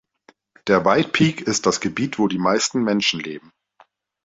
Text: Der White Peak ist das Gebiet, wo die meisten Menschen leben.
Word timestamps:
Der 0.65 0.83
White 0.83 1.09
Peak 1.09 1.41
ist 1.41 1.67
das 1.67 1.79
Gebiet, 1.79 2.17
wo 2.17 2.27
die 2.27 2.39
meisten 2.39 2.81
Menschen 2.83 3.19
leben. 3.19 3.53